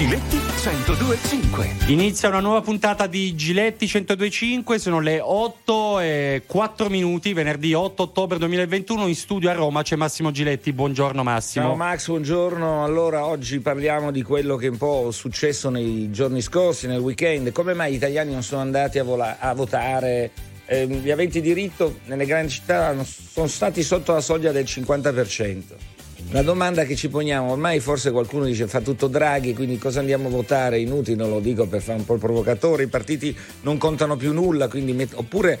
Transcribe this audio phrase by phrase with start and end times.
[0.00, 1.76] Giletti 1025.
[1.88, 8.04] Inizia una nuova puntata di Giletti 1025, sono le 8 e 4 minuti, venerdì 8
[8.04, 11.66] ottobre 2021, in studio a Roma c'è Massimo Giletti, buongiorno Massimo.
[11.66, 12.82] Ciao Max, buongiorno.
[12.82, 17.52] Allora, oggi parliamo di quello che è un po' successo nei giorni scorsi, nel weekend.
[17.52, 20.30] Come mai gli italiani non sono andati a, vola- a votare?
[20.64, 25.89] Eh, gli aventi diritto nelle grandi città sono stati sotto la soglia del 50%.
[26.30, 30.28] La domanda che ci poniamo, ormai forse qualcuno dice fa tutto Draghi, quindi cosa andiamo
[30.28, 30.78] a votare?
[30.78, 34.68] Inutile, lo dico per fare un po' il provocatore, i partiti non contano più nulla,
[34.68, 35.58] quindi met- oppure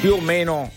[0.00, 0.70] più o meno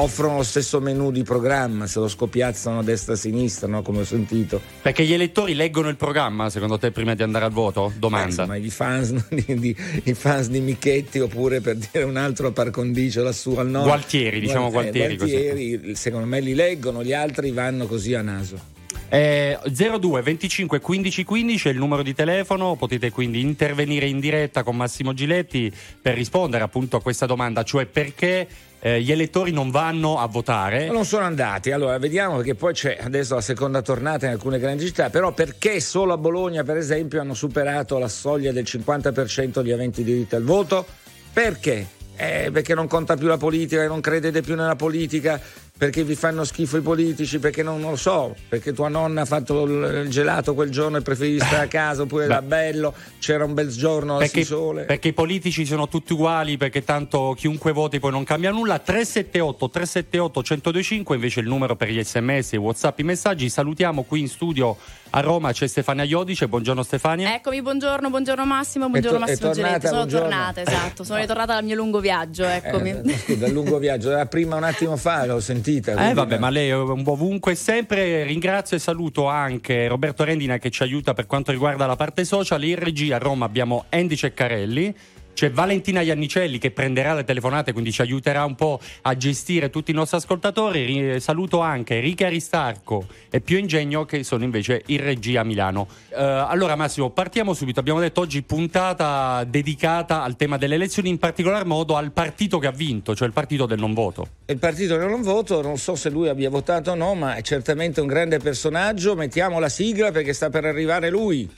[0.00, 3.82] offrono lo stesso menù di programma, se lo scopiazzano a destra e a sinistra, no?
[3.82, 4.60] come ho sentito.
[4.82, 7.92] Perché gli elettori leggono il programma, secondo te, prima di andare al voto?
[7.96, 8.46] Domanda.
[8.46, 12.70] Ma i fans di, di, i fans di Michetti, oppure per dire un altro par
[12.70, 13.86] condicio lassù al nord.
[13.86, 15.14] Gualtieri, diciamo Gualtieri.
[15.14, 18.76] Eh, Gualtieri secondo me li leggono, gli altri vanno così a naso.
[19.10, 24.62] Eh, 02 25 15 15 è il numero di telefono, potete quindi intervenire in diretta
[24.62, 28.46] con Massimo Giletti per rispondere appunto a questa domanda, cioè perché
[28.80, 30.88] eh, gli elettori non vanno a votare.
[30.88, 34.86] Non sono andati, allora vediamo perché poi c'è adesso la seconda tornata in alcune grandi
[34.86, 39.72] città, però perché solo a Bologna per esempio hanno superato la soglia del 50% di
[39.72, 40.86] aventi diritto al voto?
[41.32, 41.96] Perché?
[42.16, 45.40] Eh, perché non conta più la politica, non credete più nella politica,
[45.78, 49.24] perché vi fanno schifo i politici, perché non, non, lo so, perché tua nonna ha
[49.24, 53.54] fatto il gelato quel giorno e preferivi stare a casa, oppure era bello, c'era un
[53.54, 54.82] bel giorno perché, sole.
[54.82, 58.80] Perché i politici sono tutti uguali, perché tanto chiunque voti poi non cambia nulla.
[58.80, 63.48] 378 378 1025 invece il numero per gli sms, i whatsapp, i messaggi.
[63.48, 64.76] Salutiamo qui in studio
[65.10, 67.34] a Roma c'è Stefania Iodice, buongiorno Stefania.
[67.34, 69.86] Eccomi, buongiorno, buongiorno Massimo, buongiorno to- Massimo tornata.
[69.86, 70.28] Sono buongiorno.
[70.28, 72.90] tornata, esatto, sono ritornata dal mio lungo viaggio, eccomi.
[72.90, 76.08] Eh, scusa, il lungo viaggio, prima un attimo fa, l'ho sentita.
[76.08, 78.24] Eh vabbè, ma lei è un po' ovunque sempre.
[78.24, 82.64] Ringrazio e saluto anche Roberto Rendina che ci aiuta per quanto riguarda la parte social.
[82.64, 84.94] In regia a Roma abbiamo Andy Ceccarelli.
[85.38, 89.92] C'è Valentina Iannicelli che prenderà le telefonate, quindi ci aiuterà un po' a gestire tutti
[89.92, 91.20] i nostri ascoltatori.
[91.20, 95.86] Saluto anche Rica Aristarco e Pio Ingegno che sono invece in regia a Milano.
[96.08, 97.78] Uh, allora Massimo, partiamo subito.
[97.78, 102.66] Abbiamo detto oggi puntata dedicata al tema delle elezioni, in particolar modo al partito che
[102.66, 104.26] ha vinto, cioè il partito del non voto.
[104.46, 107.42] Il partito del non voto, non so se lui abbia votato o no, ma è
[107.42, 109.14] certamente un grande personaggio.
[109.14, 111.48] Mettiamo la sigla perché sta per arrivare lui.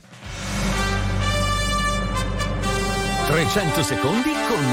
[3.30, 4.64] 300 secondi con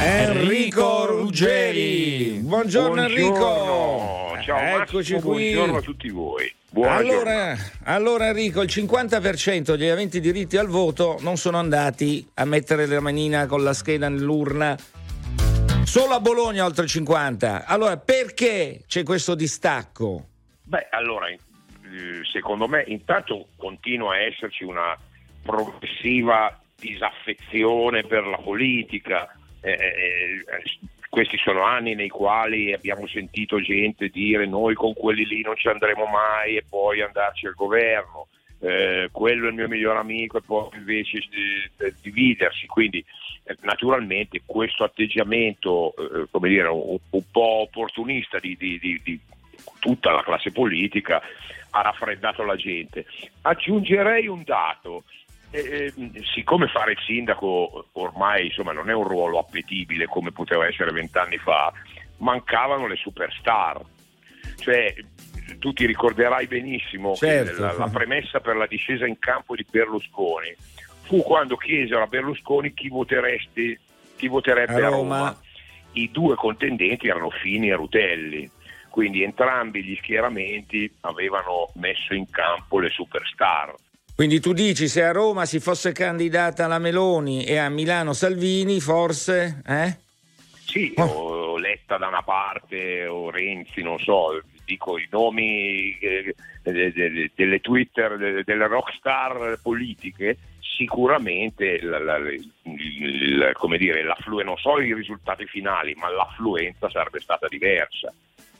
[0.00, 2.38] Enrico Ruggeri.
[2.40, 3.02] Buongiorno, Buongiorno.
[3.02, 4.36] Enrico.
[4.44, 5.52] Ciao Eccoci Massimo, qui.
[5.52, 6.54] buongiorno a tutti voi.
[6.84, 12.86] Allora, allora Enrico, il 50% degli aventi diritti al voto non sono andati a mettere
[12.86, 14.78] la manina con la scheda nell'urna.
[15.82, 17.66] Solo a Bologna oltre il 50.
[17.66, 20.28] Allora, perché c'è questo distacco?
[20.62, 21.40] Beh, allora, eh,
[22.32, 24.96] secondo me intanto continua a esserci una
[25.42, 29.34] progressiva disaffezione per la politica.
[29.60, 30.42] Eh, eh,
[31.08, 35.68] questi sono anni nei quali abbiamo sentito gente dire noi con quelli lì non ci
[35.68, 38.26] andremo mai e poi andarci al governo.
[38.60, 42.66] Eh, quello è il mio miglior amico e poi invece eh, dividersi.
[42.66, 43.04] Quindi
[43.44, 49.20] eh, naturalmente questo atteggiamento, eh, come dire, un, un po' opportunista di, di, di, di
[49.80, 51.20] tutta la classe politica
[51.70, 53.04] ha raffreddato la gente.
[53.42, 55.04] Aggiungerei un dato.
[55.54, 55.92] Eh,
[56.34, 61.36] siccome fare il sindaco ormai insomma, non è un ruolo appetibile come poteva essere vent'anni
[61.38, 61.72] fa,
[62.18, 63.80] mancavano le superstar.
[64.56, 64.94] Cioè,
[65.58, 67.54] tu ti ricorderai benissimo Certo.
[67.54, 70.54] che la, la premessa per la discesa in campo di Berlusconi
[71.02, 73.78] fu quando chiesero a Berlusconi chi, voteresti,
[74.16, 75.16] chi voterebbe A a Roma.
[75.18, 75.40] Roma.
[75.92, 78.50] I due contendenti erano Fini e Rutelli
[78.92, 83.74] quindi entrambi gli schieramenti avevano messo in campo le superstar.
[84.14, 88.78] Quindi tu dici se a Roma si fosse candidata la Meloni e a Milano Salvini,
[88.80, 89.96] forse, eh?
[90.66, 91.02] Sì, Oh.
[91.02, 97.30] o Letta da una parte o Renzi, non so, dico i nomi eh, de- de-
[97.34, 104.78] delle Twitter, de- delle rockstar politiche, sicuramente la- la- il- come dire, l'afflu- non so
[104.80, 108.12] i risultati finali, ma l'affluenza sarebbe stata diversa.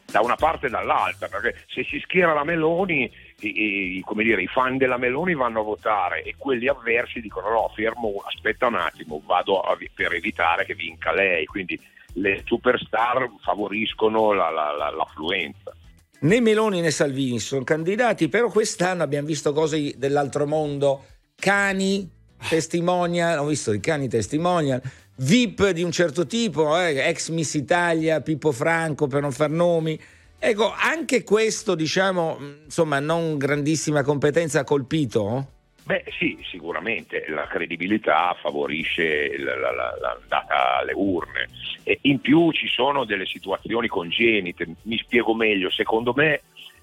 [0.04, 3.10] Da una parte e dall'altra, perché se si schiera la Meloni,
[3.48, 7.72] i, come dire, i fan della Meloni vanno a votare e quelli avversi dicono no,
[7.74, 11.44] fermo, aspetta un attimo, vado a- per evitare che vinca lei.
[11.46, 11.78] Quindi
[12.14, 15.74] le superstar favoriscono la- la- la- l'affluenza.
[16.20, 21.04] Né Meloni né Salvini sono candidati, però quest'anno abbiamo visto cose dell'altro mondo,
[21.34, 22.08] cani,
[22.48, 24.80] testimonial, ho visto i cani testimonial,
[25.16, 29.98] VIP di un certo tipo, eh, ex Miss Italia, Pippo Franco per non far nomi.
[30.44, 35.46] Ecco, anche questo, diciamo, mh, insomma, non grandissima competenza ha colpito?
[35.84, 37.24] Beh sì, sicuramente.
[37.28, 41.48] La credibilità favorisce l'andata alle urne.
[41.84, 46.40] E in più ci sono delle situazioni congenite, mi spiego meglio, secondo me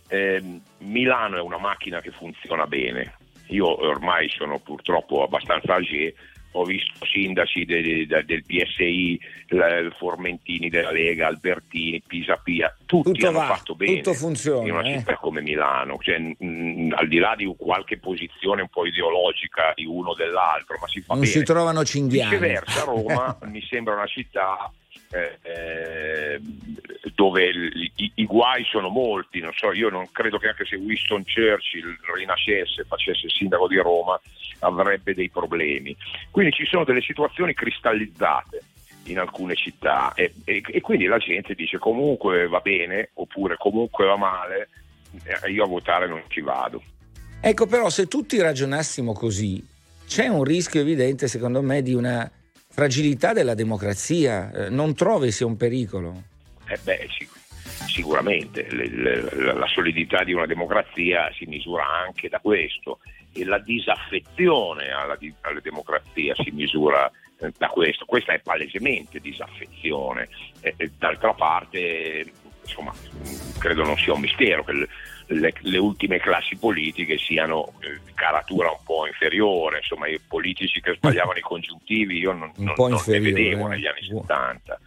[0.07, 0.41] eh,
[0.77, 3.17] Milano è una macchina che funziona bene,
[3.47, 6.13] io ormai sono purtroppo abbastanza âgé,
[6.51, 9.19] ho visto sindaci del, del PSI,
[9.97, 14.87] Formentini della Lega, Albertini, Pisapia, tutti tutto hanno va, fatto bene tutto funziona, in una
[14.87, 14.97] eh.
[14.97, 19.85] città come Milano, cioè, mh, al di là di qualche posizione un po' ideologica di
[19.85, 21.33] uno o dell'altro, ma si fa non bene.
[21.33, 22.35] si trovano cinghiali.
[22.35, 24.71] Viceversa, Roma mi sembra una città
[25.11, 26.39] eh,
[27.15, 30.75] dove il, i, i, guai sono molti, non so, io non credo che anche se
[30.75, 34.19] Winston Churchill rinascesse, facesse il sindaco di Roma,
[34.59, 35.95] avrebbe dei problemi.
[36.31, 38.61] Quindi ci sono delle situazioni cristallizzate
[39.05, 44.05] in alcune città e, e, e quindi la gente dice comunque va bene oppure comunque
[44.05, 44.69] va male,
[45.23, 46.81] eh, io a votare non ci vado.
[47.41, 49.65] Ecco però se tutti ragionassimo così,
[50.05, 52.29] c'è un rischio evidente secondo me di una
[52.71, 56.23] fragilità della democrazia, eh, non trovi sia un pericolo?
[56.67, 57.37] Eh beh, sic-
[57.87, 62.99] sicuramente la solidità di una democrazia si misura anche da questo
[63.33, 68.05] e la disaffezione alla, alla democrazia si misura eh, da questo.
[68.05, 70.29] Questa è palesemente disaffezione.
[70.97, 72.31] D'altra parte,
[72.61, 72.93] insomma,
[73.57, 74.87] credo non sia un mistero che
[75.29, 80.81] le, le ultime classi politiche siano eh, di caratura un po' inferiore, insomma i politici
[80.81, 83.69] che sbagliavano i congiuntivi io non, non, non ne vedevo eh.
[83.69, 84.79] negli anni 70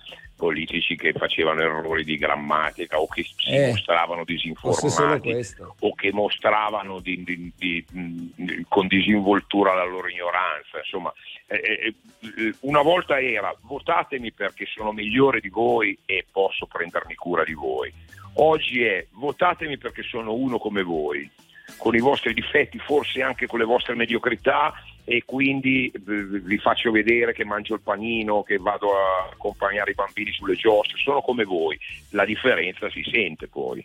[0.43, 5.37] politici che facevano errori di grammatica o che si Eh, mostravano disinformati
[5.79, 10.79] o che mostravano di, di, di, con disinvoltura la loro ignoranza.
[10.79, 11.13] Insomma,
[11.47, 17.45] eh, eh, una volta era votatemi perché sono migliore di voi e posso prendermi cura
[17.45, 17.93] di voi.
[18.35, 21.29] Oggi è votatemi perché sono uno come voi,
[21.77, 24.73] con i vostri difetti, forse anche con le vostre mediocrità
[25.05, 29.95] e quindi eh, vi faccio vedere che mangio il panino, che vado a accompagnare i
[29.95, 31.79] bambini sulle giostre, sono come voi,
[32.11, 33.85] la differenza si sente poi.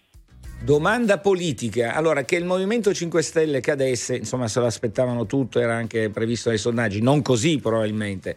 [0.59, 5.75] Domanda politica, allora che il Movimento 5 Stelle cadesse, insomma se lo aspettavano tutto, era
[5.75, 8.35] anche previsto dai sondaggi, non così probabilmente,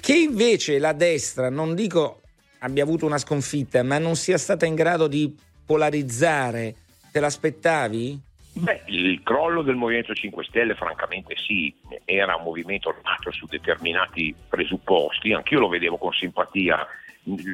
[0.00, 2.20] che invece la destra, non dico
[2.58, 5.34] abbia avuto una sconfitta, ma non sia stata in grado di
[5.72, 6.74] polarizzare,
[7.10, 8.20] te l'aspettavi?
[8.54, 11.74] Beh, il crollo del Movimento 5 Stelle francamente sì,
[12.04, 16.86] era un movimento nato su determinati presupposti, anch'io lo vedevo con simpatia.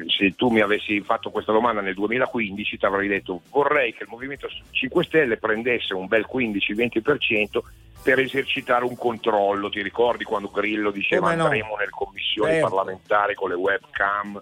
[0.07, 4.09] Se tu mi avessi fatto questa domanda nel 2015 ti avrei detto vorrei che il
[4.09, 7.59] Movimento 5 Stelle prendesse un bel 15-20%
[8.03, 9.69] per esercitare un controllo.
[9.69, 11.43] Ti ricordi quando Grillo diceva no?
[11.43, 12.67] andremo nelle commissioni Certo.
[12.67, 14.41] parlamentari con le webcam?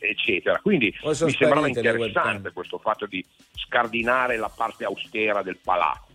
[0.00, 0.58] Eccetera.
[0.60, 3.24] Quindi mi sembrava interessante questo fatto di
[3.54, 6.06] scardinare la parte austera del palazzo.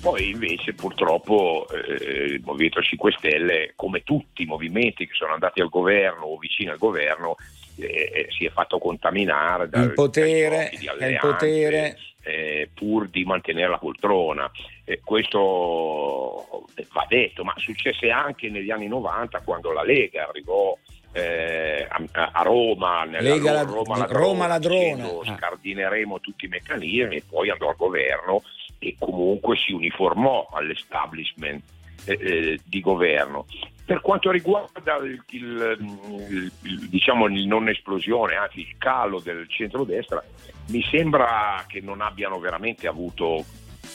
[0.00, 5.60] Poi invece purtroppo eh, il Movimento 5 Stelle, come tutti i movimenti che sono andati
[5.60, 7.36] al governo o vicino al governo,
[7.76, 11.96] eh, eh, si è fatto contaminare dal, potere, di il potere.
[12.22, 14.50] eh, pur di mantenere la poltrona.
[14.84, 20.76] Eh, questo eh, va detto, ma successe anche negli anni 90 quando la Lega arrivò
[21.12, 24.78] eh, a, a Roma, nella Lega lad- Roma ladrona, Roma ladrona.
[24.94, 25.36] dicendo, Ah.
[25.36, 28.42] scardineremo tutti i meccanismi e poi andò al governo
[28.78, 31.62] e comunque si uniformò all'establishment
[32.04, 33.46] eh, eh, di governo.
[33.84, 40.22] Per quanto riguarda il, il- il- diciamo il non esplosione, anzi il calo del centrodestra,
[40.68, 43.44] mi sembra che non abbiano veramente avuto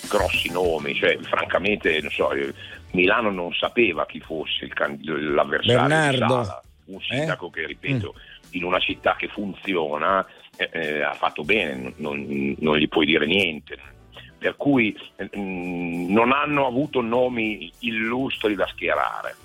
[0.10, 2.54] grossi nomi, cioè francamente non so, eh,
[2.92, 6.62] Milano non sapeva chi fosse l'avversario di Bernardo.
[6.88, 8.16] Un sindaco che ripeto
[8.52, 10.26] in una città che funziona
[10.56, 13.78] eh, eh, ha fatto bene, non, non gli puoi dire niente.
[14.38, 19.36] Per cui eh, mh, non hanno avuto nomi illustri da schierare.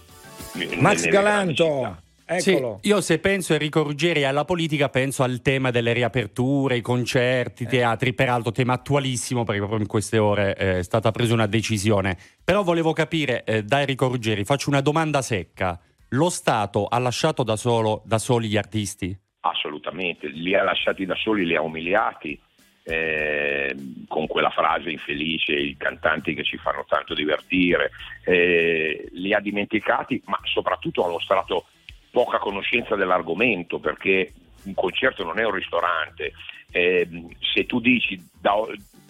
[0.77, 2.01] Max Galanto.
[2.37, 6.79] Sì, io se penso a Enrico Ruggeri alla politica penso al tema delle riaperture, i
[6.79, 6.83] Eh.
[6.83, 11.35] concerti, i teatri, peraltro tema attualissimo perché proprio in queste ore eh, è stata presa
[11.35, 12.17] una decisione.
[12.43, 15.79] Però volevo capire eh, da Enrico Ruggeri, faccio una domanda secca.
[16.13, 19.19] Lo Stato ha lasciato da, solo, da soli gli artisti?
[19.41, 22.39] Assolutamente, li ha lasciati da soli, li ha umiliati
[22.85, 23.75] eh,
[24.09, 27.93] con quella frase infelice, i cantanti che ci fanno tanto divertire,
[28.25, 31.65] eh, li ha dimenticati, ma soprattutto ha mostrato
[32.11, 36.33] poca conoscenza dell'argomento perché un concerto non è un ristorante.
[36.71, 37.09] Eh,
[37.41, 38.55] se tu dici da,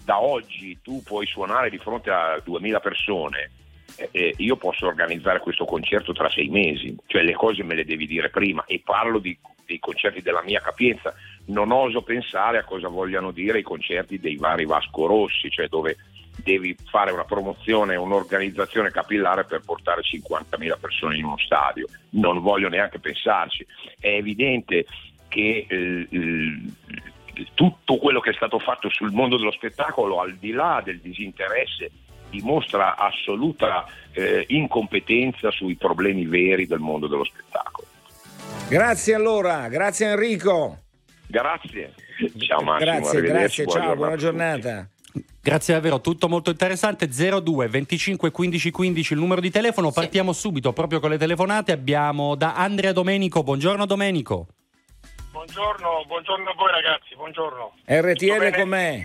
[0.04, 3.50] da oggi tu puoi suonare di fronte a 2000 persone,
[3.96, 7.84] eh, eh, io posso organizzare questo concerto tra sei mesi, cioè le cose me le
[7.84, 11.14] devi dire prima e parlo di, dei concerti della mia capienza,
[11.46, 15.96] non oso pensare a cosa vogliano dire i concerti dei vari Vasco Rossi, cioè dove
[16.36, 21.86] devi fare una promozione, un'organizzazione capillare per portare 50.000 persone in uno stadio.
[22.10, 23.66] Non voglio neanche pensarci.
[23.98, 24.86] È evidente
[25.28, 26.08] che eh,
[27.54, 31.90] tutto quello che è stato fatto sul mondo dello spettacolo, al di là del disinteresse,
[32.32, 37.86] dimostra assoluta eh, incompetenza sui problemi veri del mondo dello spettacolo.
[38.68, 40.78] Grazie allora, grazie Enrico.
[41.26, 41.94] Grazie.
[42.38, 42.90] Ciao Massimo.
[42.90, 44.88] Grazie, grazie, ciao, buona giornata.
[45.42, 47.08] Grazie davvero, tutto molto interessante.
[47.08, 49.88] 02 25 15 15 il numero di telefono.
[49.88, 50.00] Sì.
[50.00, 51.72] Partiamo subito proprio con le telefonate.
[51.72, 53.42] Abbiamo da Andrea Domenico.
[53.42, 54.46] Buongiorno Domenico.
[55.32, 57.72] Buongiorno, buongiorno a voi ragazzi, buongiorno.
[57.86, 59.02] RTL com'è?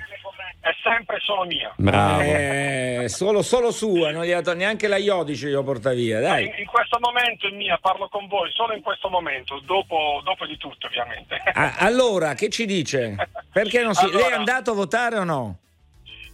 [0.68, 1.72] È sempre solo mia.
[1.78, 2.20] Bravo.
[2.20, 6.48] Eh, solo, solo sua, non gli ha dato neanche la Iodice glielo porta via, dai.
[6.48, 10.46] In, in, questo momento è mia, parlo con voi solo in questo momento, dopo, dopo
[10.46, 11.42] di tutto ovviamente.
[11.54, 13.16] Ah, allora, che ci dice?
[13.50, 14.04] Perché non si...
[14.04, 15.58] Allora, Lei è andato a votare o no?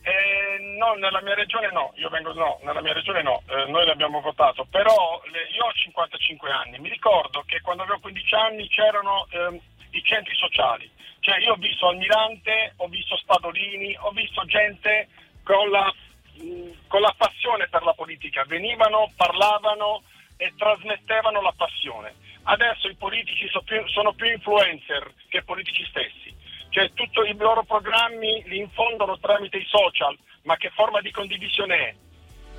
[0.01, 3.85] Eh, no, nella mia regione no, io vengo no, nella mia regione no, eh, noi
[3.85, 8.67] l'abbiamo votato, però le, io ho 55 anni, mi ricordo che quando avevo 15 anni
[8.67, 9.61] c'erano eh,
[9.93, 15.07] i centri sociali, cioè io ho visto Almirante, ho visto Spadolini, ho visto gente
[15.43, 15.91] con la,
[16.35, 20.03] mh, con la passione per la politica, venivano, parlavano
[20.37, 22.15] e trasmettevano la passione.
[22.43, 26.33] Adesso i politici sono più, sono più influencer che politici stessi
[26.73, 31.75] cioè tutti i loro programmi li infondono tramite i social, ma che forma di condivisione
[31.75, 31.95] è?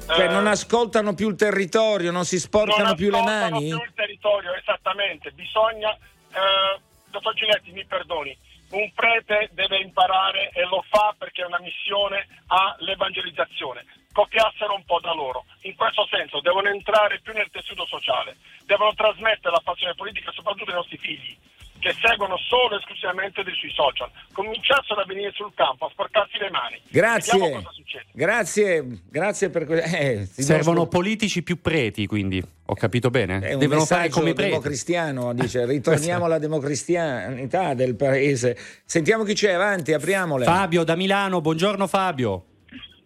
[0.07, 3.69] Cioè, eh, non ascoltano più il territorio, non si sporcano non più le mani?
[3.71, 5.33] Non più il territorio, esattamente.
[5.33, 6.81] Bisogna, eh,
[7.15, 8.37] dottor Giletti, mi perdoni,
[8.71, 13.85] un prete deve imparare e lo fa perché è una missione all'evangelizzazione.
[14.13, 15.45] Copiassero un po' da loro.
[15.63, 20.71] In questo senso devono entrare più nel tessuto sociale, devono trasmettere la passione politica soprattutto
[20.71, 21.37] ai nostri figli
[21.85, 26.49] che seguono solo e esclusivamente sui social, cominciassero a venire sul campo, a sporcarsi le
[26.49, 26.81] mani.
[26.89, 27.63] Grazie.
[28.11, 29.95] Grazie, grazie per questo.
[29.95, 30.99] Eh, Servono nostro...
[30.99, 33.41] politici più preti, quindi ho capito bene.
[33.41, 34.49] È un Devono fare come preti.
[34.49, 38.57] democristiano, dice, ritorniamo alla democristianità del paese.
[38.87, 40.47] Sentiamo chi c'è, avanti, apriamole.
[40.47, 42.47] Fabio da Milano, buongiorno Fabio.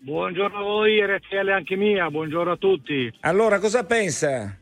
[0.01, 3.13] Buongiorno a voi, RTL anche mia, buongiorno a tutti.
[3.23, 4.57] Allora, cosa pensa?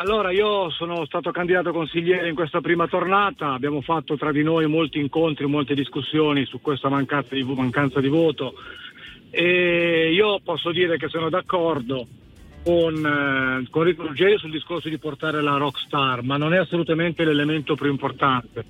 [0.00, 4.66] Allora, io sono stato candidato consigliere in questa prima tornata, abbiamo fatto tra di noi
[4.66, 8.54] molti incontri, molte discussioni su questa mancanza di, mancanza di voto
[9.28, 12.06] e io posso dire che sono d'accordo
[12.64, 17.22] con, eh, con Rico Ruggeri sul discorso di portare la rockstar, ma non è assolutamente
[17.22, 18.64] l'elemento più importante.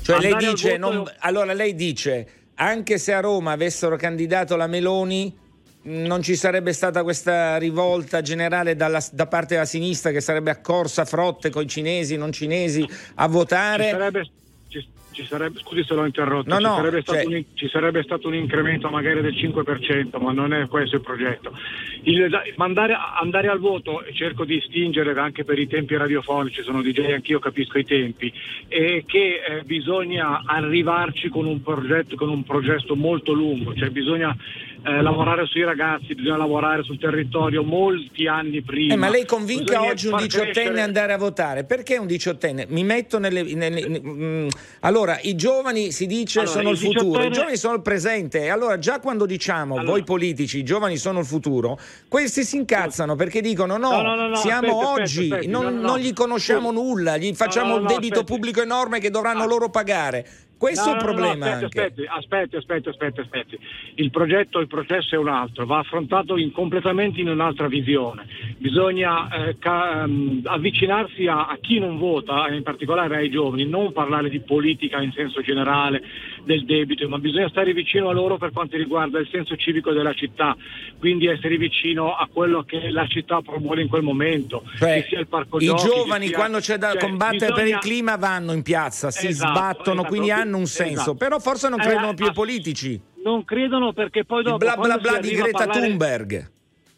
[0.00, 5.36] Cioè lei dice, non, allora lei dice, anche se a Roma avessero candidato la Meloni,
[5.82, 11.04] non ci sarebbe stata questa rivolta generale dalla, da parte della sinistra che sarebbe accorsa
[11.04, 13.84] frotte con i cinesi, non cinesi a votare.
[13.84, 14.30] Ci sarebbe,
[14.68, 17.24] ci, ci sarebbe, scusi se l'ho interrotto, no, ci, no, sarebbe cioè...
[17.24, 21.56] un, ci, sarebbe stato un incremento magari del 5%, ma non è questo il progetto.
[22.02, 26.82] Il, mandare, andare al voto, e cerco di stingere anche per i tempi radiofonici, sono
[26.82, 28.30] DJ anch'io capisco i tempi,
[28.68, 34.36] è che eh, bisogna arrivarci con un progetto, con un progetto molto lungo, cioè bisogna
[34.82, 38.94] eh, lavorare sui ragazzi, bisogna lavorare sul territorio molti anni prima.
[38.94, 41.64] Eh, ma lei convinca bisogna oggi un diciottenne a andare a votare?
[41.64, 42.66] Perché un diciottenne?
[42.68, 43.42] Mi metto nelle.
[43.42, 44.48] nelle, nelle mm,
[44.80, 48.48] allora, i giovani si dice allora, sono il, il futuro, i giovani sono il presente.
[48.48, 49.90] Allora, già quando diciamo allora.
[49.90, 54.28] voi politici, i giovani sono il futuro, questi si incazzano perché dicono no, no, no,
[54.28, 58.24] no siamo aspetta, oggi, aspetta, aspetta, non, non, gli conosciamo nulla, gli facciamo un debito
[58.24, 59.46] pubblico enorme che dovranno ah.
[59.46, 60.26] loro pagare.
[60.60, 61.58] Questo no, è il problema.
[61.58, 63.58] No, aspetti, aspetti, aspetti, aspetti, aspetti,
[63.94, 68.26] Il progetto, il processo è un altro, va affrontato in, completamente in un'altra visione.
[68.58, 73.92] Bisogna eh, ca- um, avvicinarsi a, a, chi non vota, in particolare ai giovani, non
[73.92, 76.02] parlare di politica in senso generale,
[76.44, 80.12] del debito, ma bisogna stare vicino a loro per quanto riguarda il senso civico della
[80.12, 80.56] città,
[80.98, 84.62] quindi essere vicino a quello che la città promuove in quel momento.
[84.76, 87.54] Cioè, I giochi, giovani sia, quando c'è da cioè, combattere bisogna...
[87.54, 91.14] per il clima vanno in piazza, si esatto, sbattono, esatto, quindi hanno un senso, esatto.
[91.14, 93.00] però forse non credono eh, più ai politici.
[93.22, 94.56] Non credono perché poi dopo...
[94.56, 95.86] Il bla bla bla di Greta parlare...
[95.86, 96.50] Thunberg.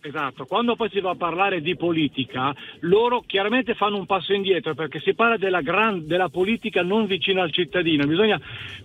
[0.05, 4.75] Esatto, quando poi si va a parlare di politica, loro chiaramente fanno un passo indietro
[4.75, 8.05] perché si parla della, gran, della politica non vicina al cittadino.
[8.05, 8.41] Bisogna.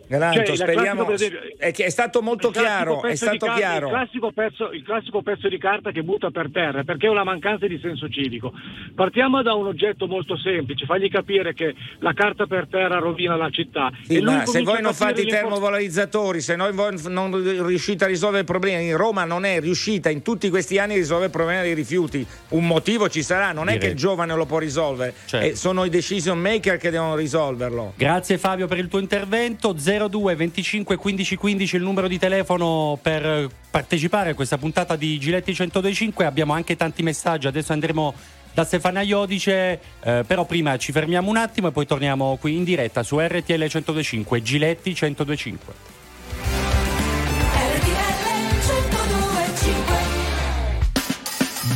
[0.08, 1.10] Granto, cioè, speriamo.
[1.10, 3.02] Esempio, è, è, stato molto chiaro.
[3.02, 3.88] È stato carta, chiaro.
[3.88, 7.24] Il, classico pezzo, il classico pezzo di carta che butta per terra perché è una
[7.24, 8.54] mancanza di senso civico.
[8.94, 13.50] Partiamo da un oggetto molto semplice, fagli capire che la carta per terra rovina la
[13.50, 13.92] città.
[14.04, 16.76] Sì, ma se voi non fate i termovalorizzatori, se noi
[17.08, 20.96] non riuscite a risolvere i problemi, Roma non è riuscita in tutti questi anni a
[20.96, 22.26] risolvere il problema dei rifiuti.
[22.50, 23.88] Un motivo ci sarà, non è Direi.
[23.88, 25.46] che il giovane lo può risolvere, Certo.
[25.48, 27.94] eh, sono i decision maker che devono risolverlo.
[27.96, 29.74] Grazie Fabio per il tuo intervento.
[29.74, 35.18] 02 25 15 15 il numero di telefono per eh, partecipare a questa puntata di
[35.20, 36.26] Giletti 125.
[36.26, 37.48] Abbiamo anche tanti messaggi.
[37.48, 38.14] Adesso andremo
[38.54, 42.64] da Stefania Iodice, eh, però prima ci fermiamo un attimo e poi torniamo qui in
[42.64, 45.74] diretta su RTL 125 Giletti 125.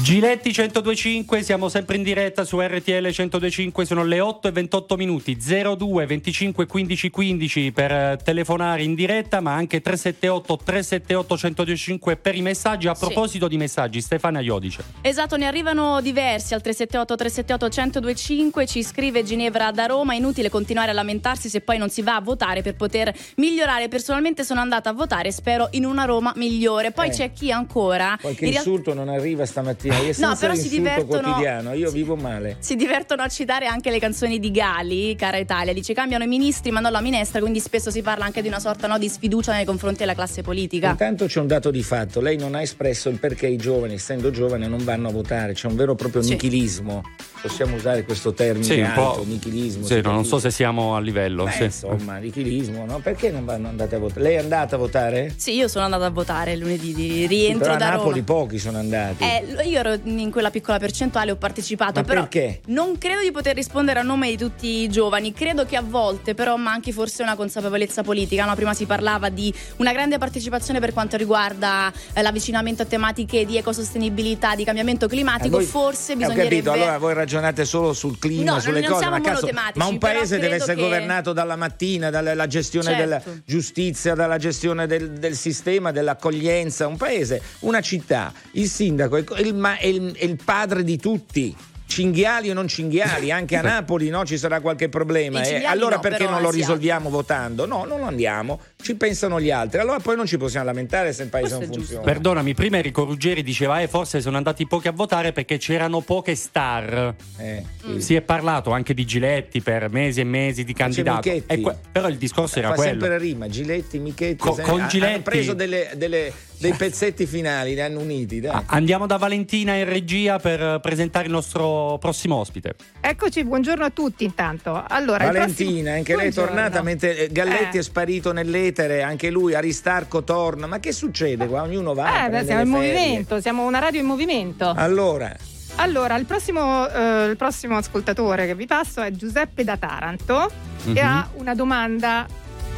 [0.02, 5.38] Giletti 1025, siamo sempre in diretta su RTL 1025, sono le 8 e 28 minuti,
[5.38, 12.36] 02 25 15 15 per eh, telefonare in diretta, ma anche 378 378 1025 per
[12.36, 12.88] i messaggi.
[12.88, 13.06] A Sì.
[13.06, 14.84] proposito di messaggi, Stefania Iodice.
[15.02, 20.90] Esatto, ne arrivano diversi al 378 378 1025, ci scrive Ginevra da Roma, inutile continuare
[20.90, 23.88] a lamentarsi se poi non si va a votare per poter migliorare.
[23.88, 26.92] Personalmente sono andata a votare e spero in una Roma migliore.
[26.92, 27.12] Poi Eh.
[27.12, 31.90] c'è chi ancora Qualche insulto non arriva stamattina, è senza però si divertono- quotidiano, io
[31.90, 32.58] si- vivo male.
[32.60, 35.74] Si divertono a citare anche le canzoni di Gali, cara Italia.
[35.74, 38.60] Dice cambiano i ministri ma non la minestra, quindi spesso si parla anche di una
[38.60, 40.90] sorta no, di sfiducia nei confronti della classe politica.
[40.92, 44.32] Intanto c'è un dato di fatto, lei non ha espresso il perché i giovani, essendo
[44.32, 46.32] giovani, non vanno a votare, c'è un vero e proprio Sì.
[46.32, 47.02] nichilismo.
[47.42, 49.24] Possiamo usare questo termine Sì, un alto, po'.
[49.26, 49.84] nichilismo.
[49.88, 51.46] Sì, no, non so se siamo a livello.
[51.46, 51.64] Beh, sì.
[51.64, 53.00] insomma, nichilismo, no?
[53.00, 54.22] Perché non vanno andate a votare?
[54.22, 55.34] Lei è andata a votare?
[55.38, 58.42] Sì, io sono andata a votare lunedì di Sì, rientro però a da Napoli Roma.
[58.42, 59.24] pochi sono andati.
[59.24, 62.62] Eh, io ero in quella piccola percentuale, ho partecipato, Ma però perché?
[62.68, 66.36] non credo di poter rispondere a nome di tutti i giovani, credo che a volte
[66.36, 68.54] però manchi forse una consapevolezza politica, no?
[68.54, 73.58] prima si parlava di una grande partecipazione per quanto riguarda eh, l'avvicinamento a tematiche di
[73.58, 76.50] ecosostenibilità, di cambiamento Eh, climatico, voi- forse Ho bisognerebbe...
[76.50, 77.30] capito, allora voi ragionate
[77.66, 80.76] solo sul clima, No, sulle non cose, siamo ma, cazzo, ma un paese deve essere
[80.76, 83.00] che- governato dalla mattina, dalla gestione Certo.
[83.02, 89.24] della giustizia, dalla gestione del, del sistema, dell'accoglienza, un paese, una città, il sindaco è
[89.42, 91.56] il, ma- è il- è il padre di tutti.
[91.92, 95.42] Cinghiali o non cinghiali, anche a Napoli no, ci sarà qualche problema.
[95.42, 95.66] Eh.
[95.66, 97.66] allora no, perché non lo risolviamo votando?
[97.66, 99.80] No, non andiamo, ci pensano gli altri.
[99.80, 102.04] Allora poi non ci possiamo lamentare se il paese Questo non funziona.
[102.04, 106.36] Perdonami, prima Enrico Ruggeri diceva eh, forse sono andati pochi a votare perché c'erano poche
[106.36, 107.16] star.
[107.38, 107.96] Eh, Mm.
[107.96, 108.02] sì.
[108.02, 111.30] Si è parlato anche di Giletti per mesi e mesi di candidato.
[111.30, 112.90] E que- però il discorso era Fa quello.
[112.92, 114.36] sempre rima, Giletti, Michetti.
[114.38, 118.40] Co- sai, con ha- Giletti- Hanno preso delle- delle- dei pezzetti finali, li hanno uniti.
[118.40, 118.62] Dai.
[118.68, 122.76] Andiamo da Valentina in regia per presentare il nostro prossimo ospite.
[123.00, 124.84] Eccoci, buongiorno a tutti intanto.
[124.88, 127.80] Allora, il Valentina, prossimo- anche lei è tornata mentre Galletti Eh.
[127.80, 130.68] è sparito nell'etere, anche lui, Aristarco torna.
[130.68, 131.64] Ma che succede qua?
[131.64, 132.26] Ognuno va.
[132.26, 134.74] Eh, beh, siamo in movimento, siamo una radio in movimento.
[134.76, 135.34] Allora,
[135.76, 140.52] Allora, il prossimo, eh, il prossimo ascoltatore che vi passo è Giuseppe da Taranto
[140.86, 140.98] Mhm.
[140.98, 142.26] e ha una domanda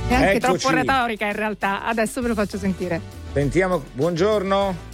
[0.09, 0.59] neanche Eccoci.
[0.59, 1.85] troppo retorica in realtà.
[1.85, 3.01] Adesso ve lo faccio sentire.
[3.33, 3.83] sentiamo.
[3.93, 4.91] Buongiorno.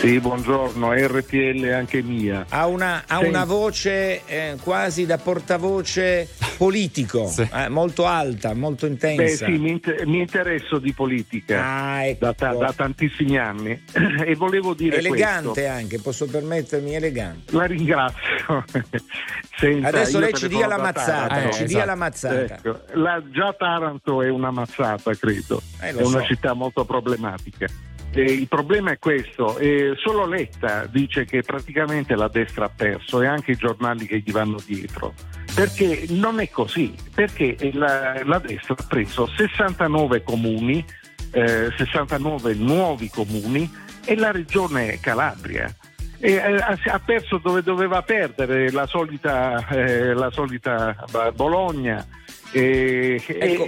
[0.00, 2.46] Sì, buongiorno, RTL anche mia.
[2.48, 7.46] Ha una, ha una voce eh, quasi da portavoce politico, Sì.
[7.52, 9.44] eh, molto alta, molto Beh intensa.
[9.44, 12.24] sì, mi, inter- mi interesso di politica Ah, ecco.
[12.24, 13.78] da, ta- da tantissimi anni
[14.24, 15.70] e volevo dire elegante questo.
[15.70, 17.54] anche, posso permettermi, elegante.
[17.54, 18.64] La ringrazio.
[19.54, 21.42] Senza- Adesso lei ci dia la mazzata.
[21.42, 21.84] Eh, ci dia esatto.
[21.86, 22.54] la mazzata.
[22.54, 25.60] Ecco, la- già Taranto è una mazzata, credo.
[25.82, 26.24] Eh, è una so.
[26.24, 27.66] città molto problematica.
[28.12, 33.22] E il problema è questo, eh, solo Letta dice che praticamente la destra ha perso
[33.22, 35.14] e anche i giornali che gli vanno dietro,
[35.54, 40.84] perché non è così, perché la, la destra ha preso 69 comuni,
[41.30, 43.70] eh, 69 nuovi comuni
[44.04, 45.72] e la regione Calabria.
[46.18, 46.56] E, eh,
[46.90, 52.04] ha, perso dove doveva perdere la solita, eh, la solita eh, Bologna.
[52.52, 53.66] Ecco,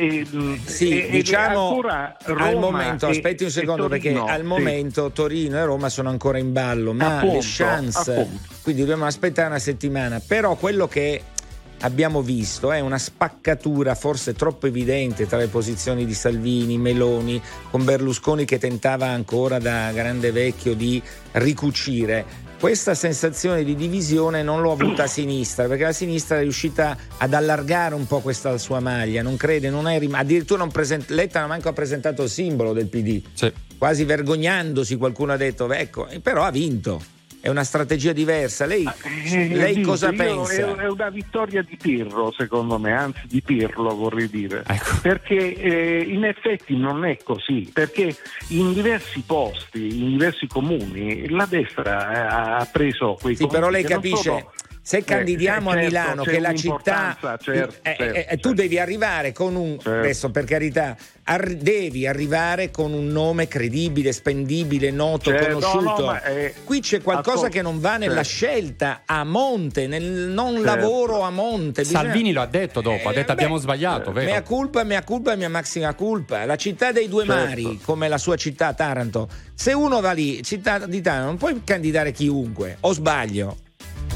[0.64, 4.46] Sì, diciamo ancora al momento, aspetti un secondo perché al sì.
[4.46, 8.54] momento Torino e Roma sono ancora in ballo, ma Appunto, le chance, appunto.
[8.62, 11.22] quindi dobbiamo aspettare una settimana, però quello che
[11.84, 17.40] abbiamo visto è una spaccatura forse troppo evidente tra le posizioni di Salvini, Meloni,
[17.70, 21.00] con Berlusconi che tentava ancora da grande vecchio di
[21.32, 22.50] ricucire.
[22.62, 27.34] Questa sensazione di divisione non l'ho avuta a sinistra, perché la sinistra è riuscita ad
[27.34, 31.40] allargare un po' questa sua maglia, non crede, non è rim- addirittura non present- Letta
[31.40, 33.52] non ha manco presentato il simbolo del PD, Sì.
[33.76, 37.02] quasi vergognandosi qualcuno ha detto, "Beh, ecco, però ha vinto.
[37.42, 38.66] È una strategia diversa.
[38.66, 38.84] Lei,
[39.24, 40.52] Eh, lei dico, cosa io- pensa?
[40.52, 44.62] È, è una vittoria di Pirro, secondo me, anzi di Pirlo vorrei dire.
[44.64, 44.98] Ecco.
[45.02, 48.14] Perché eh, in effetti non è così, perché
[48.50, 53.82] in diversi posti, in diversi comuni, la destra eh, ha preso quei Sì, però lei
[53.82, 54.52] capisce, sono-
[54.84, 58.14] se candidiamo eh, a certo, Milano, c'è che è la città, un'importanza, certo, eh, certo,
[58.18, 58.52] eh, tu certo.
[58.54, 59.90] devi arrivare con un, Certo.
[59.98, 66.00] adesso per carità, arri- devi arrivare con un nome credibile, spendibile, noto, Certo, conosciuto.
[66.00, 68.28] no, ma, eh, Qui c'è qualcosa ascolta, che non va nella certo.
[68.28, 70.64] scelta a monte, nel non Certo.
[70.64, 71.82] lavoro a monte.
[71.82, 74.42] Bisogna- Salvini lo ha detto dopo, ha Eh, detto beh, abbiamo sbagliato, Mea vero?
[74.42, 76.44] culpa, mea culpa, mia massima culpa.
[76.44, 77.40] La città dei due Certo.
[77.44, 79.28] mari, come la sua città Taranto.
[79.54, 83.58] Se uno va lì, città di Taranto, non puoi candidare chiunque, o sbaglio?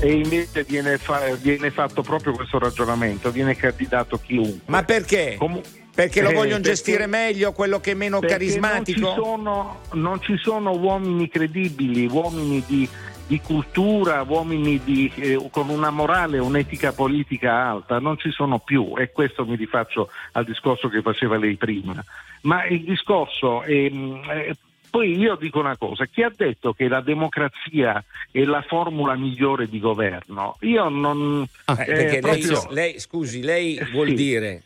[0.00, 4.60] E invece viene, fa- viene fatto proprio questo ragionamento, viene candidato chiunque.
[4.66, 5.36] Ma perché?
[5.38, 5.62] Comu-
[5.96, 9.00] Perché lo Eh, vogliono perché- gestire meglio quello che è meno carismatico?
[9.00, 12.86] Non ci, sono, non ci sono uomini credibili, uomini di,
[13.26, 18.92] di cultura, uomini di, eh, con una morale, un'etica politica alta, non ci sono più
[18.98, 21.94] e questo mi rifaccio al discorso che faceva lei prima.
[22.42, 24.54] Ma il discorso è, eh,
[24.96, 29.68] poi io dico una cosa, chi ha detto che la democrazia è la formula migliore
[29.68, 30.56] di governo?
[30.60, 31.46] Io non...
[31.66, 34.14] Eh, eh, perché lei, proprio- lei- scusi, lei vuol Sì.
[34.14, 34.62] dire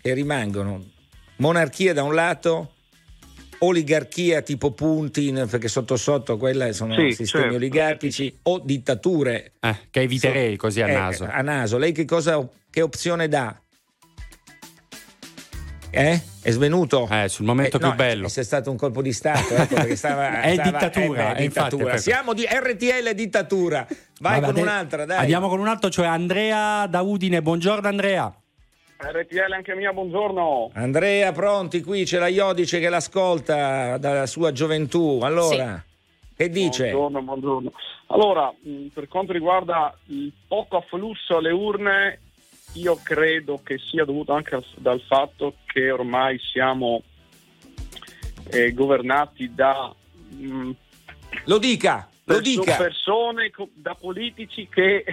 [0.00, 0.82] che rimangono
[1.36, 2.72] monarchia da un lato,
[3.58, 7.56] oligarchia tipo Putin, perché sotto sotto quella sono Sì, sistemi certo.
[7.56, 11.24] oligarchici, o dittature Eh, che eviterei così a Eh, naso.
[11.30, 11.76] a naso.
[11.76, 13.54] Lei che, cosa, che opzione dà?
[15.94, 16.20] Eh?
[16.42, 17.08] È svenuto?
[17.10, 18.26] Eh, sul momento Eh, più no, bello.
[18.28, 21.44] C'è stato un colpo di Stato, ecco, perché stava, È stava- dittatura, eh, beh, eh,
[21.44, 21.90] infatti, dittatura.
[21.92, 23.86] per- Siamo di RTL dittatura.
[24.20, 25.18] Vai Vabbè, con un'altra, dai.
[25.18, 27.40] Andiamo con un altro, cioè Andrea da Udine.
[27.42, 28.32] Buongiorno Andrea.
[28.96, 30.70] RTL anche mia, buongiorno.
[30.74, 31.82] Andrea, pronti?
[31.82, 35.20] Qui c'è la Iodice che l'ascolta dalla sua gioventù.
[35.22, 35.82] Allora,
[36.36, 36.90] che dice?
[36.90, 37.72] Buongiorno, buongiorno.
[38.08, 42.20] Allora, mh, per quanto riguarda il poco afflusso alle urne,
[42.74, 47.02] io credo che sia dovuto anche al- dal fatto che ormai siamo
[48.50, 49.92] eh, governati da,
[50.30, 50.70] mh,
[51.46, 55.04] Lo dica, lo dica, persone, da politici che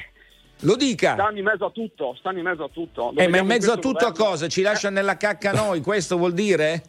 [0.62, 1.14] lo dica.
[1.14, 3.14] stanno in mezzo a tutto, stanno in mezzo a tutto.
[3.16, 4.26] Eh, ma in mezzo a tutto a governo.
[4.32, 4.48] cosa?
[4.48, 6.84] Ci lascia nella cacca noi, questo vuol dire?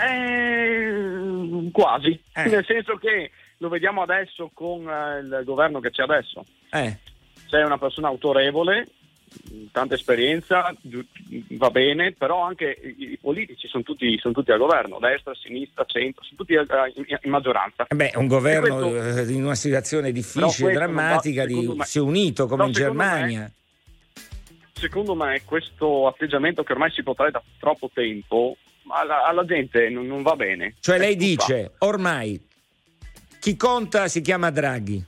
[0.00, 2.44] Eh, quasi, Eh.
[2.48, 6.44] nel senso che lo vediamo adesso con eh, il governo che c'è adesso.
[6.70, 6.96] Eh.
[7.48, 8.86] sei una persona autorevole,
[9.72, 10.74] tanta esperienza,
[11.50, 15.84] va bene, però anche i, i politici sono tutti, sono tutti al governo, destra, sinistra,
[15.84, 16.64] centro, sono tutti eh,
[16.94, 17.86] in, in maggioranza.
[17.88, 21.84] Eh Beh, un governo questo- eh, in una situazione difficile, non va- drammatica, di, me-
[21.84, 23.52] si è unito come in secondo me- Germania.
[24.72, 28.56] Secondo me questo atteggiamento che ormai si porta da troppo tempo
[28.90, 30.74] alla, alla gente non, non va bene.
[30.80, 32.40] Cioè lei dice, ormai,
[33.40, 35.04] chi conta si chiama Draghi.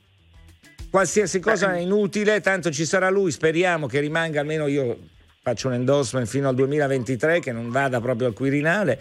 [0.90, 4.98] Qualsiasi cosa è inutile, tanto ci sarà lui, speriamo che rimanga almeno io
[5.40, 9.00] faccio un endorsement fino al 2023 che non vada proprio al Quirinale.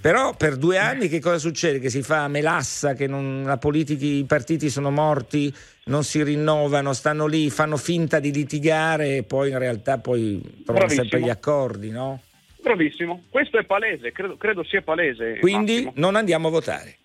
[0.00, 1.78] Però per due anni che cosa succede?
[1.78, 6.94] Che si fa melassa, che non- la politica, i partiti sono morti, non si rinnovano,
[6.94, 11.02] stanno lì, fanno finta di litigare e poi in realtà poi trovano Bravissimo.
[11.02, 12.22] sempre gli accordi, no?
[12.62, 15.36] Bravissimo, questo è palese, credo, credo sia palese.
[15.38, 15.92] Quindi Massimo.
[15.96, 16.96] non andiamo a votare.